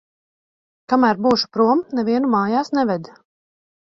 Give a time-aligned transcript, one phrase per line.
[0.93, 3.11] Kamēr būšu prom, nevienu mājās neved.